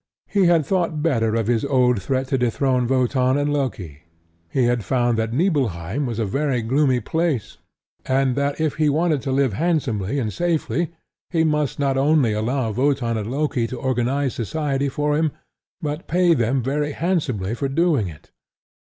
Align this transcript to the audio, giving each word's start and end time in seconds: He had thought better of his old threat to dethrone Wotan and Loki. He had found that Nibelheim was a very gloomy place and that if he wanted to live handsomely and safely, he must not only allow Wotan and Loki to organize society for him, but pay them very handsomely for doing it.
He 0.25 0.45
had 0.47 0.65
thought 0.65 1.03
better 1.03 1.35
of 1.35 1.45
his 1.45 1.63
old 1.63 2.01
threat 2.01 2.27
to 2.29 2.37
dethrone 2.39 2.87
Wotan 2.87 3.37
and 3.37 3.53
Loki. 3.53 4.05
He 4.49 4.63
had 4.63 4.83
found 4.83 5.15
that 5.19 5.31
Nibelheim 5.31 6.07
was 6.07 6.17
a 6.17 6.25
very 6.25 6.63
gloomy 6.63 6.99
place 6.99 7.59
and 8.07 8.35
that 8.35 8.59
if 8.59 8.77
he 8.77 8.89
wanted 8.89 9.21
to 9.21 9.31
live 9.31 9.53
handsomely 9.53 10.17
and 10.17 10.33
safely, 10.33 10.89
he 11.29 11.43
must 11.43 11.77
not 11.77 11.97
only 11.99 12.33
allow 12.33 12.71
Wotan 12.71 13.15
and 13.15 13.29
Loki 13.29 13.67
to 13.67 13.77
organize 13.77 14.33
society 14.33 14.89
for 14.89 15.15
him, 15.15 15.33
but 15.81 16.07
pay 16.07 16.33
them 16.33 16.63
very 16.63 16.93
handsomely 16.93 17.53
for 17.53 17.69
doing 17.69 18.07
it. 18.07 18.31